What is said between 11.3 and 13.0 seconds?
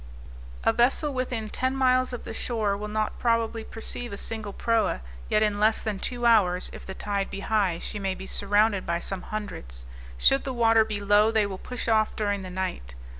will push off during the night.